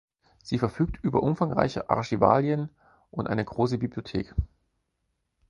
Sie 0.41 0.57
verfügt 0.57 0.97
über 1.03 1.21
umfangreiche 1.21 1.91
Archivalien 1.91 2.69
und 3.11 3.27
eine 3.27 3.45
große 3.45 3.77
Bibliothek. 3.77 4.33